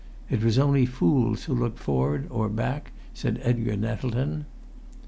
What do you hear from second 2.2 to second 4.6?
or back, said Edgar Nettleton.